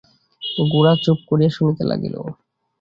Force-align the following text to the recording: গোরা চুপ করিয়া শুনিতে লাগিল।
গোরা 0.67 0.93
চুপ 1.03 1.19
করিয়া 1.29 1.51
শুনিতে 1.51 1.83
লাগিল। 1.91 2.15